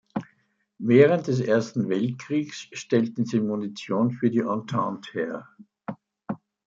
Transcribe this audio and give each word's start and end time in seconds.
Während 0.79 1.27
des 1.27 1.41
Ersten 1.41 1.87
Weltkriegs 1.87 2.69
stellten 2.71 3.23
sie 3.25 3.39
Munition 3.39 4.09
für 4.09 4.31
die 4.31 4.39
Entente 4.39 4.99
her. 5.13 5.47